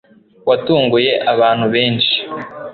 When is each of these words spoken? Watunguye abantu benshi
Watunguye 0.49 1.11
abantu 1.33 1.65
benshi 1.73 2.15